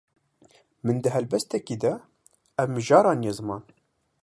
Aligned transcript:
Min 0.85 0.97
di 1.03 1.09
helbestekî 1.15 1.75
de 1.83 1.93
ev 2.61 2.67
mijara 2.75 3.09
aniye 3.13 3.33
ziman. 3.37 3.61